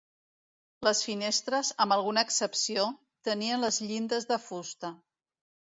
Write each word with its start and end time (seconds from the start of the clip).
Les 0.87 1.01
finestres, 1.07 1.71
amb 1.85 1.97
alguna 1.97 2.23
excepció, 2.29 2.89
tenien 3.29 3.67
les 3.69 3.81
llindes 3.91 4.31
de 4.33 4.45
fusta. 4.49 4.95